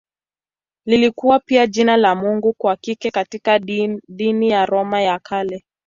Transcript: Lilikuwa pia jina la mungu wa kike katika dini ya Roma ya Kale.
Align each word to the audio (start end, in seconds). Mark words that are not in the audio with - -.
Lilikuwa 0.85 1.39
pia 1.39 1.67
jina 1.67 1.97
la 1.97 2.15
mungu 2.15 2.55
wa 2.59 2.75
kike 2.75 3.11
katika 3.11 3.59
dini 4.07 4.49
ya 4.49 4.65
Roma 4.65 5.01
ya 5.01 5.19
Kale. 5.19 5.63